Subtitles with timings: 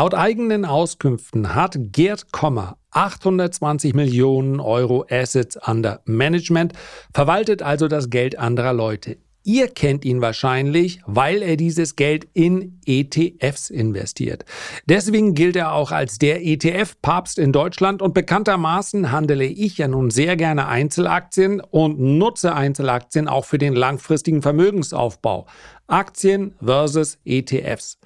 [0.00, 6.72] Laut eigenen Auskünften hat Gerd Kommer 820 Millionen Euro Assets under Management,
[7.12, 9.18] verwaltet also das Geld anderer Leute.
[9.44, 14.46] Ihr kennt ihn wahrscheinlich, weil er dieses Geld in ETFs investiert.
[14.86, 20.08] Deswegen gilt er auch als der ETF-Papst in Deutschland und bekanntermaßen handele ich ja nun
[20.08, 25.44] sehr gerne Einzelaktien und nutze Einzelaktien auch für den langfristigen Vermögensaufbau.
[25.88, 27.98] Aktien versus ETFs.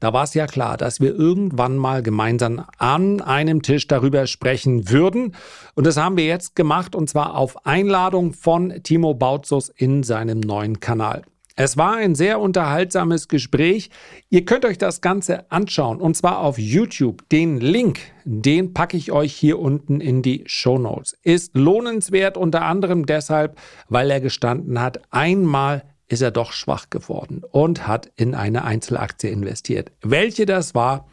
[0.00, 4.90] Da war es ja klar, dass wir irgendwann mal gemeinsam an einem Tisch darüber sprechen
[4.90, 5.34] würden.
[5.74, 10.40] Und das haben wir jetzt gemacht und zwar auf Einladung von Timo Bautzus in seinem
[10.40, 11.22] neuen Kanal.
[11.60, 13.90] Es war ein sehr unterhaltsames Gespräch.
[14.30, 17.28] Ihr könnt euch das Ganze anschauen und zwar auf YouTube.
[17.30, 21.18] Den Link, den packe ich euch hier unten in die Show Notes.
[21.24, 27.42] Ist lohnenswert unter anderem deshalb, weil er gestanden hat, einmal ist er doch schwach geworden
[27.50, 29.92] und hat in eine Einzelaktie investiert.
[30.00, 31.06] Welche das war,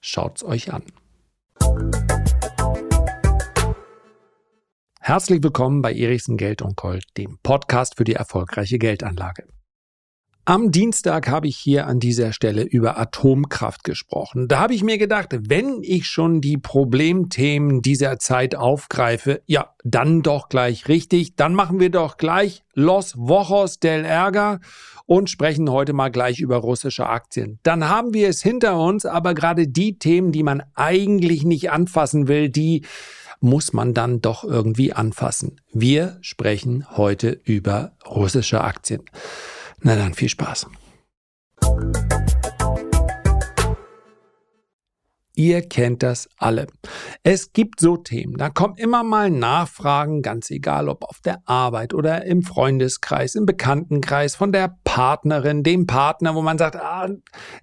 [0.00, 0.82] schaut's euch an.
[5.00, 9.46] Herzlich willkommen bei Erichsen Geld und Gold, dem Podcast für die erfolgreiche Geldanlage.
[10.48, 14.48] Am Dienstag habe ich hier an dieser Stelle über Atomkraft gesprochen.
[14.48, 20.22] Da habe ich mir gedacht, wenn ich schon die Problemthemen dieser Zeit aufgreife, ja, dann
[20.22, 21.36] doch gleich richtig.
[21.36, 24.60] Dann machen wir doch gleich Los Vojos del Ärger
[25.04, 27.58] und sprechen heute mal gleich über russische Aktien.
[27.62, 32.26] Dann haben wir es hinter uns, aber gerade die Themen, die man eigentlich nicht anfassen
[32.26, 32.86] will, die
[33.40, 35.60] muss man dann doch irgendwie anfassen.
[35.74, 39.02] Wir sprechen heute über russische Aktien.
[39.82, 40.66] Na dann, viel Spaß.
[45.38, 46.66] Ihr kennt das alle.
[47.22, 51.94] Es gibt so Themen, da kommen immer mal Nachfragen, ganz egal ob auf der Arbeit
[51.94, 57.08] oder im Freundeskreis, im Bekanntenkreis, von der Partnerin, dem Partner, wo man sagt, ah,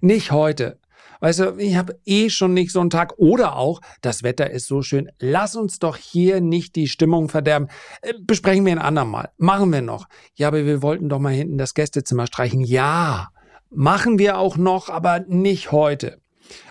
[0.00, 0.80] nicht heute.
[1.20, 3.14] Weißt du, ich habe eh schon nicht so einen Tag.
[3.18, 5.10] Oder auch, das Wetter ist so schön.
[5.18, 7.68] Lass uns doch hier nicht die Stimmung verderben.
[8.02, 9.30] Äh, besprechen wir ein andermal.
[9.38, 10.06] Machen wir noch.
[10.34, 12.60] Ja, aber wir wollten doch mal hinten das Gästezimmer streichen.
[12.60, 13.28] Ja,
[13.70, 16.20] machen wir auch noch, aber nicht heute.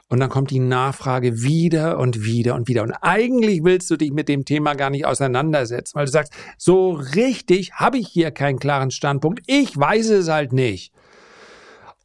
[0.07, 2.83] Und dann kommt die Nachfrage wieder und wieder und wieder.
[2.83, 6.91] Und eigentlich willst du dich mit dem Thema gar nicht auseinandersetzen, weil du sagst, so
[6.91, 9.41] richtig habe ich hier keinen klaren Standpunkt.
[9.47, 10.93] Ich weiß es halt nicht.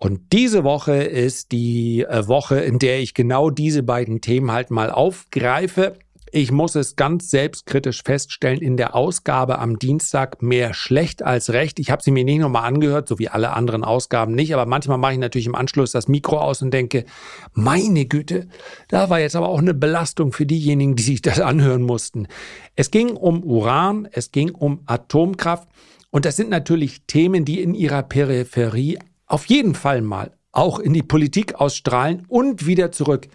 [0.03, 4.71] Und diese Woche ist die äh, Woche, in der ich genau diese beiden Themen halt
[4.71, 5.99] mal aufgreife.
[6.33, 11.79] Ich muss es ganz selbstkritisch feststellen, in der Ausgabe am Dienstag mehr schlecht als recht.
[11.81, 14.97] Ich habe sie mir nicht nochmal angehört, so wie alle anderen Ausgaben nicht, aber manchmal
[14.97, 17.05] mache ich natürlich im Anschluss das Mikro aus und denke,
[17.53, 18.49] meine Güte,
[18.89, 22.27] da war jetzt aber auch eine Belastung für diejenigen, die sich das anhören mussten.
[22.75, 25.69] Es ging um Uran, es ging um Atomkraft
[26.11, 28.99] und das sind natürlich Themen, die in ihrer Peripherie
[29.31, 33.29] auf jeden Fall mal auch in die Politik ausstrahlen und wieder zurück.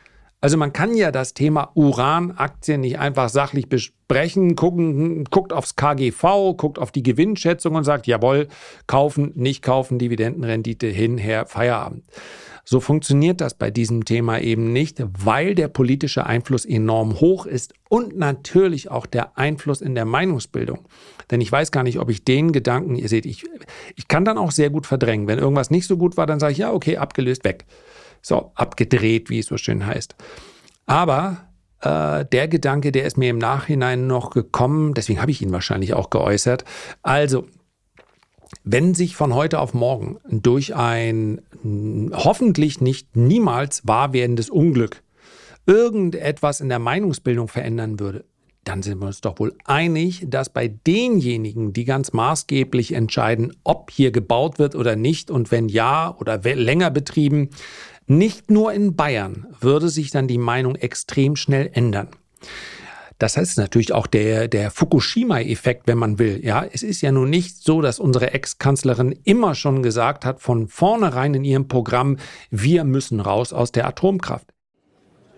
[0.45, 6.55] Also man kann ja das Thema Uranaktien nicht einfach sachlich besprechen, gucken, guckt aufs KGV,
[6.55, 8.47] guckt auf die Gewinnschätzung und sagt, jawohl,
[8.85, 12.03] kaufen, nicht kaufen, Dividendenrendite hin, her, Feierabend.
[12.63, 17.73] So funktioniert das bei diesem Thema eben nicht, weil der politische Einfluss enorm hoch ist
[17.89, 20.85] und natürlich auch der Einfluss in der Meinungsbildung.
[21.31, 23.45] Denn ich weiß gar nicht, ob ich den Gedanken, ihr seht, ich,
[23.95, 25.27] ich kann dann auch sehr gut verdrängen.
[25.27, 27.65] Wenn irgendwas nicht so gut war, dann sage ich, ja, okay, abgelöst, weg.
[28.27, 30.15] So, abgedreht, wie es so schön heißt.
[30.87, 31.45] Aber
[31.81, 35.93] äh, der Gedanke, der ist mir im Nachhinein noch gekommen, deswegen habe ich ihn wahrscheinlich
[35.93, 36.65] auch geäußert.
[37.03, 37.45] Also,
[38.63, 41.39] wenn sich von heute auf morgen durch ein
[42.13, 45.03] hoffentlich nicht niemals wahr werdendes Unglück
[45.67, 48.25] irgendetwas in der Meinungsbildung verändern würde,
[48.63, 53.91] dann sind wir uns doch wohl einig, dass bei denjenigen, die ganz maßgeblich entscheiden, ob
[53.91, 57.51] hier gebaut wird oder nicht und wenn ja oder länger betrieben,
[58.07, 62.09] nicht nur in Bayern würde sich dann die Meinung extrem schnell ändern.
[63.17, 66.43] Das heißt natürlich auch der, der Fukushima-Effekt, wenn man will.
[66.43, 70.67] Ja, es ist ja nun nicht so, dass unsere Ex-Kanzlerin immer schon gesagt hat, von
[70.67, 72.17] vornherein in ihrem Programm,
[72.51, 74.53] wir müssen raus aus der Atomkraft.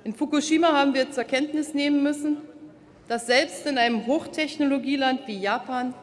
[0.03, 2.37] In Fukushima haben wir zur Kenntnis nehmen müssen,
[3.07, 5.93] dass selbst in einem Hochtechnologieland wie Japan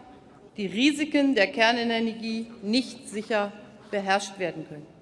[0.57, 3.53] die Risiken der Kernenergie nicht sicher
[3.91, 4.94] beherrscht werden können.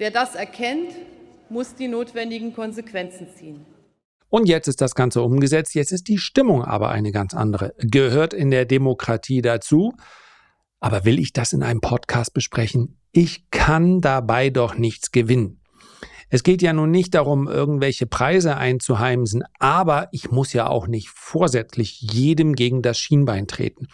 [0.00, 0.94] Wer das erkennt,
[1.50, 3.66] muss die notwendigen Konsequenzen ziehen.
[4.30, 7.74] Und jetzt ist das Ganze umgesetzt, jetzt ist die Stimmung aber eine ganz andere.
[7.76, 9.92] Gehört in der Demokratie dazu.
[10.78, 12.98] Aber will ich das in einem Podcast besprechen?
[13.12, 15.59] Ich kann dabei doch nichts gewinnen.
[16.30, 21.08] Es geht ja nun nicht darum, irgendwelche Preise einzuheimsen, aber ich muss ja auch nicht
[21.10, 23.88] vorsätzlich jedem gegen das Schienbein treten.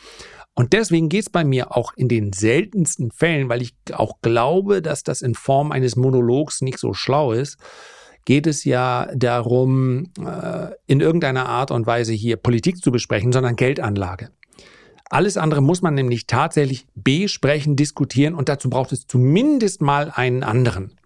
[0.54, 4.80] Und deswegen geht es bei mir auch in den seltensten Fällen, weil ich auch glaube,
[4.80, 7.58] dass das in Form eines Monologs nicht so schlau ist,
[8.24, 13.56] geht es ja darum, äh, in irgendeiner Art und Weise hier Politik zu besprechen, sondern
[13.56, 14.30] Geldanlage.
[15.08, 20.42] Alles andere muss man nämlich tatsächlich besprechen, diskutieren und dazu braucht es zumindest mal einen
[20.42, 20.96] anderen.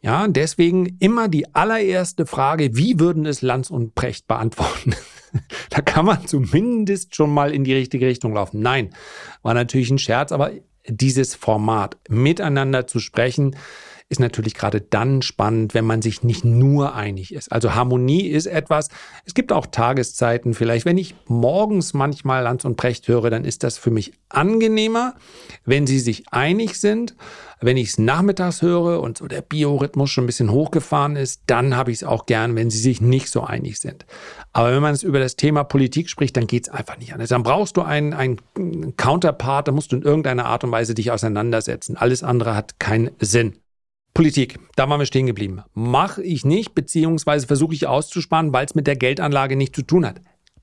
[0.00, 4.94] Ja, deswegen immer die allererste Frage, wie würden es Lanz und Precht beantworten?
[5.70, 8.60] da kann man zumindest schon mal in die richtige Richtung laufen.
[8.60, 8.94] Nein,
[9.42, 10.52] war natürlich ein Scherz, aber
[10.86, 13.56] dieses Format miteinander zu sprechen,
[14.10, 17.52] ist natürlich gerade dann spannend, wenn man sich nicht nur einig ist.
[17.52, 18.88] Also Harmonie ist etwas,
[19.26, 20.86] es gibt auch Tageszeiten vielleicht.
[20.86, 25.14] Wenn ich morgens manchmal Lanz und Precht höre, dann ist das für mich angenehmer,
[25.66, 27.16] wenn sie sich einig sind.
[27.60, 31.76] Wenn ich es nachmittags höre und so der Biorhythmus schon ein bisschen hochgefahren ist, dann
[31.76, 34.06] habe ich es auch gern, wenn sie sich nicht so einig sind.
[34.52, 37.28] Aber wenn man es über das Thema Politik spricht, dann geht es einfach nicht anders.
[37.28, 41.10] Dann brauchst du einen, einen Counterpart, da musst du in irgendeiner Art und Weise dich
[41.10, 41.96] auseinandersetzen.
[41.96, 43.56] Alles andere hat keinen Sinn.
[44.18, 45.62] Politik, da waren wir stehen geblieben.
[45.74, 50.04] Mache ich nicht, beziehungsweise versuche ich auszusparen, weil es mit der Geldanlage nichts zu tun
[50.04, 50.20] hat.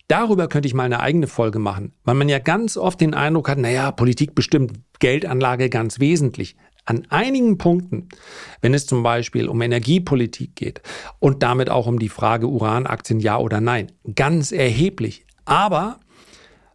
[0.09, 3.47] Darüber könnte ich mal eine eigene Folge machen, weil man ja ganz oft den Eindruck
[3.47, 6.57] hat, naja, Politik bestimmt Geldanlage ganz wesentlich.
[6.83, 8.09] An einigen Punkten,
[8.59, 10.81] wenn es zum Beispiel um Energiepolitik geht
[11.19, 15.25] und damit auch um die Frage Uranaktien ja oder nein, ganz erheblich.
[15.45, 16.01] Aber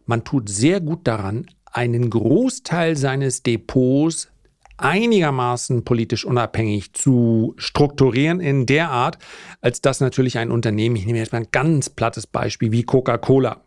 [0.07, 4.31] man tut sehr gut daran, einen Großteil seines Depots
[4.83, 9.17] einigermaßen politisch unabhängig zu strukturieren in der Art,
[9.61, 13.61] als dass natürlich ein Unternehmen, ich nehme jetzt mal ein ganz plattes Beispiel wie Coca-Cola,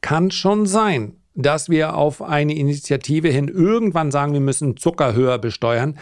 [0.00, 5.38] kann schon sein, dass wir auf eine Initiative hin irgendwann sagen, wir müssen Zucker höher
[5.38, 5.98] besteuern.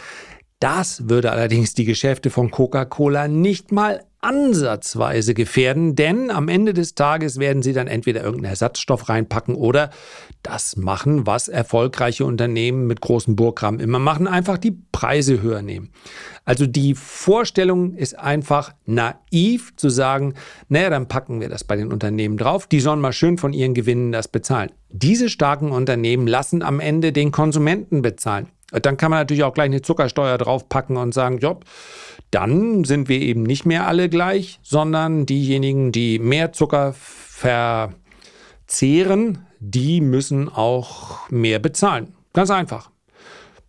[0.59, 6.95] Das würde allerdings die Geschäfte von Coca-Cola nicht mal ansatzweise gefährden, denn am Ende des
[6.95, 9.91] Tages werden sie dann entweder irgendeinen Ersatzstoff reinpacken oder
[10.43, 15.91] das machen, was erfolgreiche Unternehmen mit großen Burggraben immer machen, einfach die Preise höher nehmen.
[16.43, 20.33] Also die Vorstellung ist einfach naiv zu sagen,
[20.67, 23.73] naja, dann packen wir das bei den Unternehmen drauf, die sollen mal schön von ihren
[23.73, 24.71] Gewinnen das bezahlen.
[24.89, 28.47] Diese starken Unternehmen lassen am Ende den Konsumenten bezahlen.
[28.71, 31.65] Dann kann man natürlich auch gleich eine Zuckersteuer draufpacken und sagen, Job,
[32.31, 36.93] dann sind wir eben nicht mehr alle gleich, sondern diejenigen, die mehr Zucker
[38.67, 42.13] verzehren, die müssen auch mehr bezahlen.
[42.33, 42.91] Ganz einfach.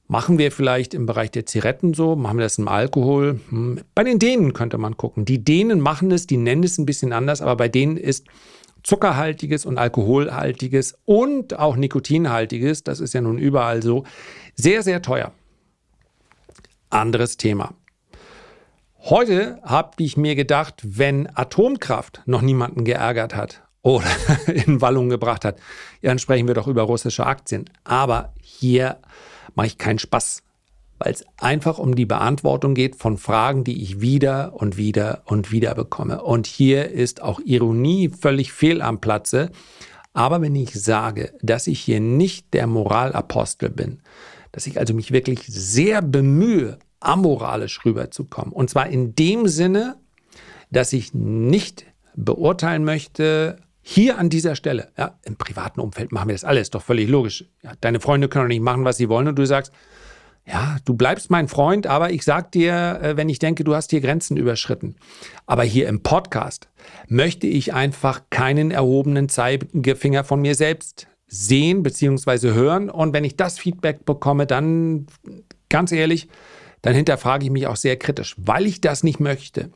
[0.06, 3.38] Machen wir vielleicht im Bereich der Zigaretten so, machen wir das im Alkohol.
[3.49, 5.25] Hm, bei den Dänen könnte man gucken.
[5.25, 8.26] Die Dänen machen es, die nennen es ein bisschen anders, aber bei denen ist
[8.82, 14.04] zuckerhaltiges und alkoholhaltiges und auch nikotinhaltiges, das ist ja nun überall so,
[14.54, 15.32] sehr, sehr teuer.
[16.90, 17.74] Anderes Thema.
[19.02, 24.06] Heute habe ich mir gedacht, wenn Atomkraft noch niemanden geärgert hat oder
[24.46, 25.58] in Wallung gebracht hat,
[26.02, 27.64] dann sprechen wir doch über russische Aktien.
[27.84, 28.98] Aber hier
[29.54, 30.42] mache ich keinen Spaß,
[31.00, 35.50] weil es einfach um die Beantwortung geht von Fragen, die ich wieder und wieder und
[35.50, 36.23] wieder bekomme.
[36.23, 39.50] Und hier ist auch Ironie völlig fehl am Platze.
[40.12, 44.02] Aber wenn ich sage, dass ich hier nicht der Moralapostel bin,
[44.52, 48.52] dass ich also mich wirklich sehr bemühe, amoralisch rüberzukommen.
[48.52, 49.97] Und zwar in dem Sinne,
[50.70, 56.35] dass ich nicht beurteilen möchte, hier an dieser Stelle, ja, im privaten Umfeld machen wir
[56.35, 57.47] das alles, doch völlig logisch.
[57.62, 59.73] Ja, deine Freunde können doch nicht machen, was sie wollen und du sagst,
[60.50, 63.90] ja, du bleibst mein Freund, aber ich sag dir, äh, wenn ich denke, du hast
[63.90, 64.97] hier Grenzen überschritten.
[65.47, 66.69] Aber hier im Podcast
[67.09, 72.52] möchte ich einfach keinen erhobenen Zeigefinger von mir selbst sehen bzw.
[72.52, 72.90] hören.
[72.90, 75.07] Und wenn ich das Feedback bekomme, dann
[75.69, 76.28] ganz ehrlich,
[76.83, 79.71] dann hinterfrage ich mich auch sehr kritisch, weil ich das nicht möchte.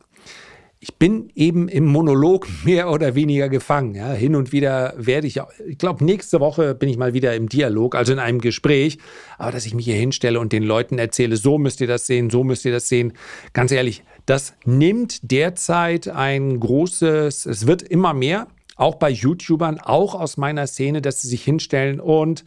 [0.85, 3.95] Ich bin eben im Monolog mehr oder weniger gefangen.
[3.95, 4.13] Ja.
[4.13, 7.95] Hin und wieder werde ich, ich glaube, nächste Woche bin ich mal wieder im Dialog,
[7.95, 8.99] also in einem Gespräch.
[9.39, 12.29] Aber dass ich mich hier hinstelle und den Leuten erzähle, so müsst ihr das sehen,
[12.29, 13.15] so müsst ihr das sehen.
[13.55, 20.15] Ganz ehrlich, das nimmt derzeit ein großes, es wird immer mehr, auch bei YouTubern, auch
[20.15, 22.45] aus meiner Szene, dass sie sich hinstellen und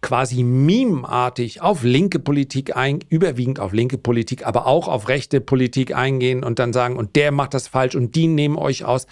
[0.00, 5.94] quasi memeartig auf linke Politik ein, überwiegend auf linke Politik, aber auch auf rechte Politik
[5.94, 9.06] eingehen und dann sagen, und der macht das falsch und die nehmen euch aus.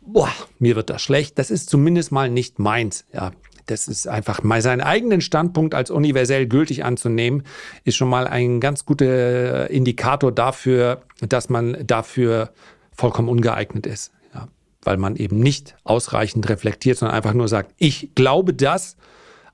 [0.00, 1.38] Boah, mir wird das schlecht.
[1.38, 3.06] Das ist zumindest mal nicht meins.
[3.12, 3.32] Ja,
[3.66, 7.44] das ist einfach mal seinen eigenen Standpunkt als universell gültig anzunehmen,
[7.84, 12.52] ist schon mal ein ganz guter Indikator dafür, dass man dafür
[12.92, 14.12] vollkommen ungeeignet ist.
[14.34, 14.48] Ja,
[14.82, 18.96] weil man eben nicht ausreichend reflektiert, sondern einfach nur sagt, ich glaube das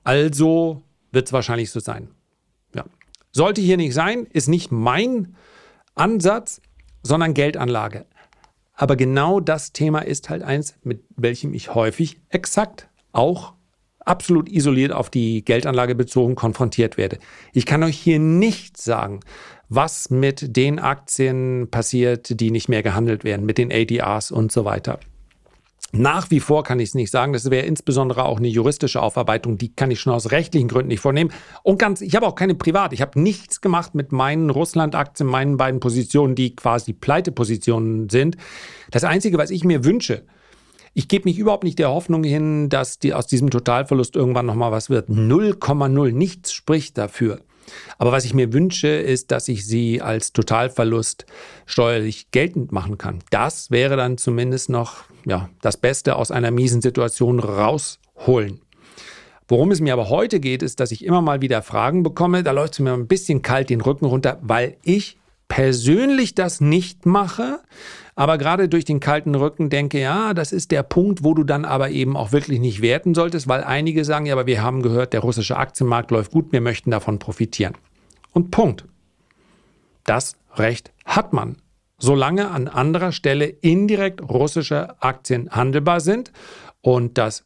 [0.07, 2.07] also wird es wahrscheinlich so sein.
[2.73, 2.85] Ja.
[3.33, 5.35] Sollte hier nicht sein, ist nicht mein
[5.95, 6.61] Ansatz,
[7.03, 8.05] sondern Geldanlage.
[8.73, 13.53] Aber genau das Thema ist halt eins, mit welchem ich häufig exakt auch
[13.99, 17.19] absolut isoliert auf die Geldanlage bezogen konfrontiert werde.
[17.51, 19.19] Ich kann euch hier nicht sagen,
[19.67, 24.63] was mit den Aktien passiert, die nicht mehr gehandelt werden, mit den ADRs und so
[24.63, 25.01] weiter.
[25.93, 27.33] Nach wie vor kann ich es nicht sagen.
[27.33, 29.57] Das wäre insbesondere auch eine juristische Aufarbeitung.
[29.57, 31.31] Die kann ich schon aus rechtlichen Gründen nicht vornehmen.
[31.63, 32.91] Und ganz, ich habe auch keine Privat.
[32.91, 38.35] Ich habe nichts gemacht mit meinen Russland-Aktien, meinen beiden Positionen, die quasi Pleitepositionen sind.
[38.91, 40.23] Das Einzige, was ich mir wünsche,
[40.93, 44.71] ich gebe mich überhaupt nicht der Hoffnung hin, dass die, aus diesem Totalverlust irgendwann nochmal
[44.71, 45.09] was wird.
[45.09, 46.11] 0,0.
[46.11, 47.39] Nichts spricht dafür.
[47.97, 51.25] Aber was ich mir wünsche, ist, dass ich sie als Totalverlust
[51.65, 53.19] steuerlich geltend machen kann.
[53.29, 58.61] Das wäre dann zumindest noch ja, das Beste aus einer miesen Situation rausholen.
[59.47, 62.43] Worum es mir aber heute geht, ist, dass ich immer mal wieder Fragen bekomme.
[62.43, 67.05] Da läuft es mir ein bisschen kalt den Rücken runter, weil ich persönlich das nicht
[67.05, 67.59] mache,
[68.15, 71.65] aber gerade durch den kalten Rücken denke, ja, das ist der Punkt, wo du dann
[71.65, 75.13] aber eben auch wirklich nicht werten solltest, weil einige sagen, ja, aber wir haben gehört,
[75.13, 77.75] der russische Aktienmarkt läuft gut, wir möchten davon profitieren.
[78.33, 78.85] Und Punkt.
[80.03, 81.57] Das Recht hat man,
[81.99, 86.31] solange an anderer Stelle indirekt russische Aktien handelbar sind
[86.81, 87.43] und das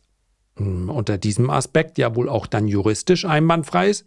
[0.58, 4.05] hm, unter diesem Aspekt ja wohl auch dann juristisch einwandfrei ist,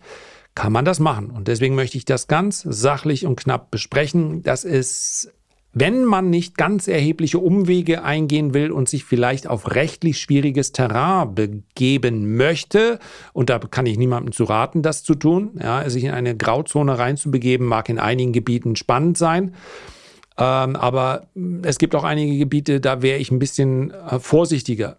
[0.55, 1.31] kann man das machen.
[1.31, 4.43] Und deswegen möchte ich das ganz sachlich und knapp besprechen.
[4.43, 5.33] Das ist
[5.77, 11.35] wenn man nicht ganz erhebliche Umwege eingehen will und sich vielleicht auf rechtlich schwieriges Terrain
[11.35, 13.01] begeben möchte,
[13.33, 16.97] und da kann ich niemandem zu raten, das zu tun, ja, sich in eine Grauzone
[16.97, 19.55] reinzubegeben, mag in einigen Gebieten spannend sein.
[20.39, 21.27] Ähm, aber
[21.63, 24.97] es gibt auch einige Gebiete, da wäre ich ein bisschen äh, vorsichtiger.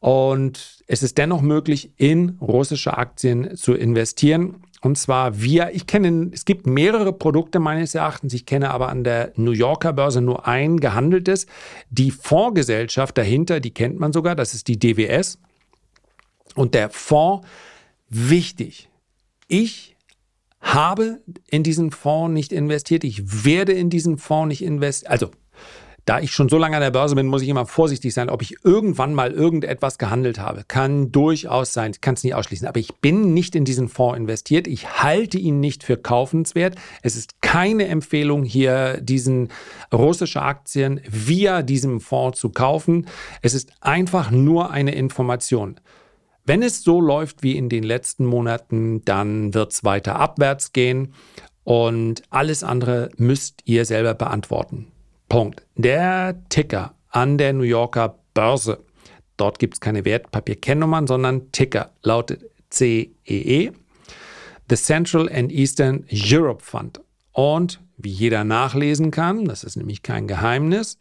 [0.00, 4.62] Und es ist dennoch möglich, in russische Aktien zu investieren.
[4.80, 9.02] Und zwar via, ich kenne, es gibt mehrere Produkte meines Erachtens, ich kenne aber an
[9.02, 11.46] der New Yorker Börse nur ein gehandeltes.
[11.90, 15.38] Die Fondsgesellschaft dahinter, die kennt man sogar, das ist die DWS.
[16.54, 17.46] Und der Fonds,
[18.08, 18.88] wichtig,
[19.48, 19.96] ich
[20.60, 25.30] habe in diesen Fonds nicht investiert, ich werde in diesen Fonds nicht investieren, also
[26.08, 28.40] da ich schon so lange an der Börse bin, muss ich immer vorsichtig sein, ob
[28.40, 30.64] ich irgendwann mal irgendetwas gehandelt habe.
[30.66, 32.66] Kann durchaus sein, ich kann es nicht ausschließen.
[32.66, 34.66] Aber ich bin nicht in diesen Fonds investiert.
[34.66, 36.76] Ich halte ihn nicht für kaufenswert.
[37.02, 39.50] Es ist keine Empfehlung, hier diesen
[39.92, 43.06] russische Aktien via diesem Fonds zu kaufen.
[43.42, 45.78] Es ist einfach nur eine Information.
[46.46, 51.12] Wenn es so läuft wie in den letzten Monaten, dann wird es weiter abwärts gehen
[51.64, 54.86] und alles andere müsst ihr selber beantworten.
[55.28, 55.62] Punkt.
[55.76, 58.84] Der Ticker an der New Yorker Börse.
[59.36, 63.10] Dort gibt es keine Wertpapierkennnummern, sondern Ticker lautet CEE.
[63.26, 63.72] E.
[64.68, 67.00] The Central and Eastern Europe Fund.
[67.32, 70.98] Und wie jeder nachlesen kann, das ist nämlich kein Geheimnis,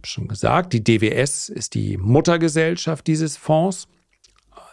[0.00, 3.88] habe schon gesagt, die DWS ist die Muttergesellschaft dieses Fonds,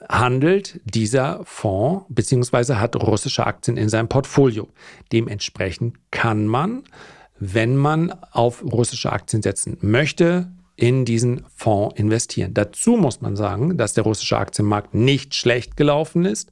[0.08, 2.76] handelt dieser Fonds bzw.
[2.76, 4.70] hat russische Aktien in seinem Portfolio.
[5.12, 6.84] Dementsprechend kann man
[7.40, 12.54] wenn man auf russische Aktien setzen möchte, in diesen Fonds investieren.
[12.54, 16.52] Dazu muss man sagen, dass der russische Aktienmarkt nicht schlecht gelaufen ist,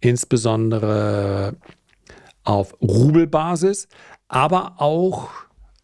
[0.00, 1.56] insbesondere
[2.44, 3.88] auf Rubelbasis,
[4.26, 5.28] aber auch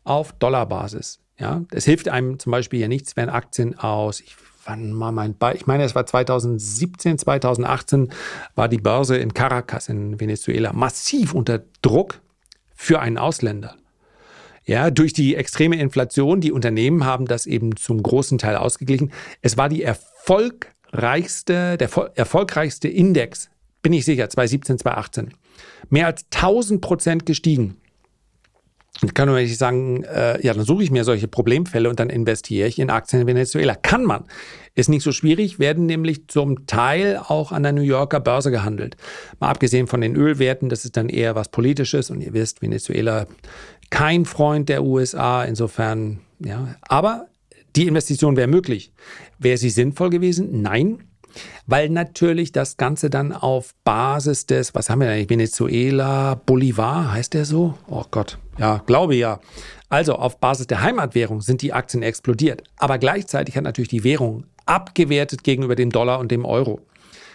[0.02, 1.20] auf Dollarbasis.
[1.38, 5.34] Ja, es hilft einem zum Beispiel ja nichts, wenn Aktien aus, ich wann mal mein
[5.34, 8.10] Be ich meine, es war 2017, 2018,
[8.54, 12.20] war die Börse in Caracas in Venezuela massiv unter Druck
[12.74, 13.76] für einen Ausländer.
[14.66, 19.12] Ja, durch die extreme Inflation, die Unternehmen haben das eben zum großen Teil ausgeglichen.
[19.42, 23.50] Es war die erfolgreichste, der erfolgreichste Index,
[23.83, 25.35] bin ich sicher, 2017, 2018.
[25.90, 27.76] Mehr als 1000 Prozent gestiegen.
[29.02, 32.11] Und kann man nicht sagen, äh, ja, dann suche ich mir solche Problemfälle und dann
[32.11, 33.75] investiere ich in Aktien in Venezuela.
[33.75, 34.25] Kann man.
[34.76, 38.97] Ist nicht so schwierig, werden nämlich zum Teil auch an der New Yorker Börse gehandelt.
[39.40, 43.26] Mal abgesehen von den Ölwerten, das ist dann eher was Politisches und ihr wisst, Venezuela
[43.91, 46.75] kein Freund der USA, insofern, ja.
[46.83, 47.26] Aber
[47.76, 48.93] die Investition wäre möglich.
[49.38, 50.62] Wäre sie sinnvoll gewesen?
[50.62, 51.05] Nein.
[51.67, 57.35] Weil natürlich das Ganze dann auf Basis des, was haben wir eigentlich, Venezuela, Bolivar, heißt
[57.35, 57.75] der so?
[57.88, 59.41] Oh Gott, ja, glaube ja.
[59.88, 62.62] Also auf Basis der Heimatwährung sind die Aktien explodiert.
[62.76, 66.81] Aber gleichzeitig hat natürlich die Währung abgewertet gegenüber dem Dollar und dem Euro.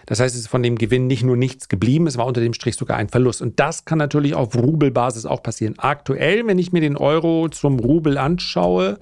[0.09, 2.55] Das heißt, es ist von dem Gewinn nicht nur nichts geblieben, es war unter dem
[2.55, 3.43] Strich sogar ein Verlust.
[3.43, 5.75] Und das kann natürlich auf Rubelbasis auch passieren.
[5.77, 8.97] Aktuell, wenn ich mir den Euro zum Rubel anschaue,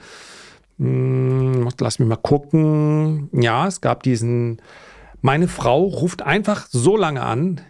[0.78, 3.30] hm, lass mich mal gucken.
[3.32, 4.62] Ja, es gab diesen.
[5.22, 7.62] Meine Frau ruft einfach so lange an,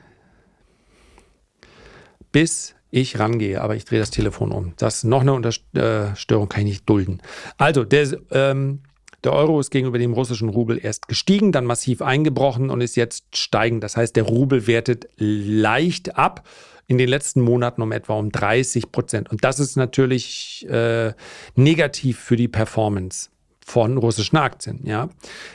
[2.32, 4.74] bis ich rangehe, aber ich drehe das Telefon um.
[4.77, 7.22] Das noch eine Unterstörung kann ich nicht dulden.
[7.60, 8.82] Also, der ähm,
[9.28, 13.36] der Euro ist gegenüber dem russischen Rubel erst gestiegen, dann massiv eingebrochen und ist jetzt
[13.36, 13.84] steigend.
[13.84, 16.48] Das heißt, der Rubel wertet leicht ab.
[16.90, 19.30] in den letzten Monaten um etwa um 30 Prozent.
[19.30, 21.12] Und das ist natürlich äh,
[21.56, 23.30] negativ für die Performance
[23.60, 24.80] von russischen Aktien.
[24.86, 25.10] Ja.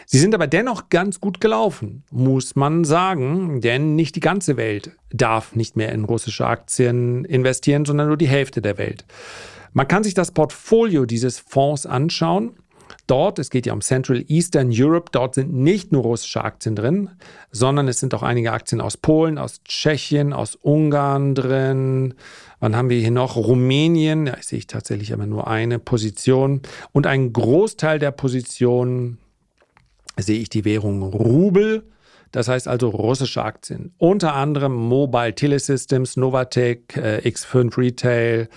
[0.04, 4.90] Sie sind aber dennoch ganz gut gelaufen, muss man sagen, denn nicht die ganze Welt
[5.10, 9.06] darf nicht mehr in russische Aktien investieren, sondern nur die Hälfte der Welt.
[9.72, 12.58] Man kann sich das Portfolio dieses Fonds anschauen.
[13.06, 17.10] Dort, es geht ja um Central Eastern Europe, dort sind nicht nur russische Aktien drin,
[17.50, 22.14] sondern es sind auch einige Aktien aus Polen, aus Tschechien, aus Ungarn drin.
[22.60, 23.36] Wann haben wir hier noch?
[23.36, 26.62] Rumänien, ich sehe tatsächlich aber nur eine Position.
[26.92, 29.18] Und ein Großteil der Positionen
[30.16, 31.84] sehe ich die Währung Rubel.
[32.32, 33.94] Das heißt also russische Aktien.
[33.98, 38.48] Unter anderem Mobile Telesystems, Novatec, äh, X5 Retail,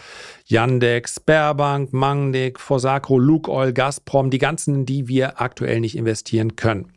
[0.46, 6.94] Yandex, Sperrbank, Magnik, Fosacro, Lukoil, Gazprom, die ganzen, die wir aktuell nicht investieren können.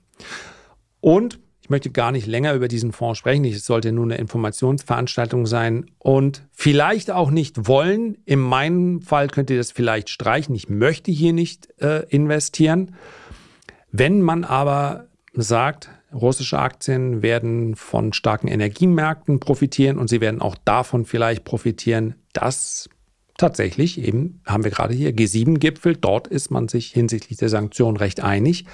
[1.00, 3.44] Und ich möchte gar nicht länger über diesen Fonds sprechen.
[3.44, 8.16] Es sollte nur eine Informationsveranstaltung sein und vielleicht auch nicht wollen.
[8.24, 10.54] In meinem Fall könnt ihr das vielleicht streichen.
[10.54, 12.94] Ich möchte hier nicht äh, investieren.
[13.92, 20.56] Wenn man aber sagt, russische Aktien werden von starken Energiemärkten profitieren und sie werden auch
[20.64, 22.88] davon vielleicht profitieren, dass
[23.36, 28.20] tatsächlich eben, haben wir gerade hier, G7-Gipfel, dort ist man sich hinsichtlich der Sanktionen recht
[28.20, 28.66] einig.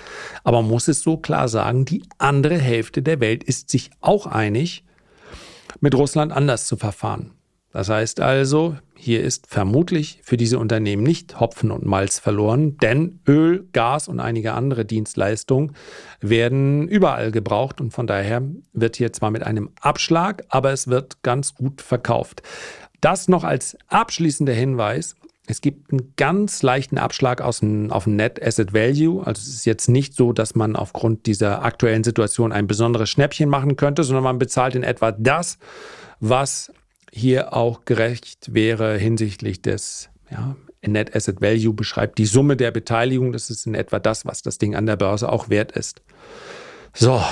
[0.42, 4.26] Aber man muss es so klar sagen, die andere Hälfte der Welt ist sich auch
[4.26, 4.84] einig,
[5.80, 7.32] mit Russland anders zu verfahren.
[7.74, 13.18] Das heißt also, hier ist vermutlich für diese Unternehmen nicht Hopfen und Malz verloren, denn
[13.26, 15.74] Öl, Gas und einige andere Dienstleistungen
[16.20, 18.42] werden überall gebraucht und von daher
[18.74, 22.42] wird hier zwar mit einem Abschlag, aber es wird ganz gut verkauft.
[23.00, 25.16] Das noch als abschließender Hinweis.
[25.48, 29.26] Es gibt einen ganz leichten Abschlag auf dem Net Asset Value.
[29.26, 33.48] Also es ist jetzt nicht so, dass man aufgrund dieser aktuellen Situation ein besonderes Schnäppchen
[33.48, 35.58] machen könnte, sondern man bezahlt in etwa das,
[36.20, 36.70] was
[37.14, 43.32] hier auch gerecht wäre hinsichtlich des ja, Net Asset Value beschreibt die Summe der Beteiligung.
[43.32, 46.02] Das ist in etwa das, was das Ding an der Börse auch wert ist.
[46.92, 47.22] So,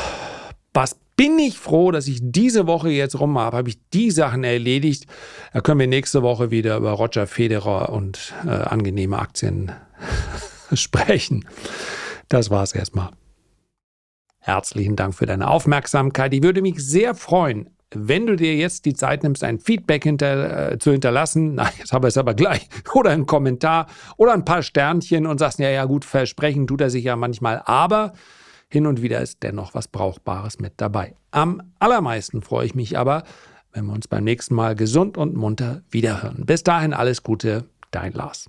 [0.72, 4.44] was bin ich froh, dass ich diese Woche jetzt rum habe, habe ich die Sachen
[4.44, 5.06] erledigt.
[5.52, 9.72] Da können wir nächste Woche wieder über Roger Federer und äh, angenehme Aktien
[10.72, 11.44] sprechen.
[12.28, 13.10] Das war es erstmal.
[14.38, 16.32] Herzlichen Dank für deine Aufmerksamkeit.
[16.34, 20.72] Ich würde mich sehr freuen, wenn du dir jetzt die Zeit nimmst, ein Feedback hinter,
[20.72, 24.44] äh, zu hinterlassen, na, jetzt habe ich es aber gleich, oder einen Kommentar oder ein
[24.44, 28.12] paar Sternchen und sagst, ja, ja, gut, versprechen tut er sich ja manchmal, aber
[28.68, 31.14] hin und wieder ist dennoch was Brauchbares mit dabei.
[31.30, 33.24] Am allermeisten freue ich mich aber,
[33.72, 36.44] wenn wir uns beim nächsten Mal gesund und munter wiederhören.
[36.46, 38.48] Bis dahin alles Gute, dein Lars.